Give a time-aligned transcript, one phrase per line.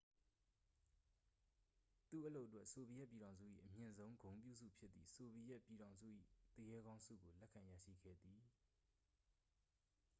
[2.09, 6.07] "သူ့အလုပ်အတွက် ဆိုဗီယက်ပြည်ထောင်စု၏ အမြင့်ဆုံ ဂုဏ်ပြုဆု ဖြစ်သည့် "ဆိုဗီယက်ပြည်ထောင်စု၏
[6.53, 8.41] သူရဲကောင်း" ဆုကို လက်ခံရရှိခဲ့သည်။